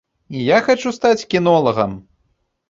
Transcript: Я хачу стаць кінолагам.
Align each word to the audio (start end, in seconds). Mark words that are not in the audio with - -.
Я 0.45 0.57
хачу 0.67 0.93
стаць 0.97 1.27
кінолагам. 1.35 1.93